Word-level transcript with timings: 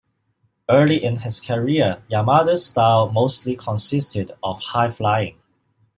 Early 0.67 1.03
in 1.03 1.17
his 1.17 1.39
career, 1.39 2.01
Yamada's 2.09 2.65
style 2.65 3.11
mostly 3.11 3.55
consisted 3.55 4.31
of 4.41 4.59
high 4.59 4.89
flying. 4.89 5.37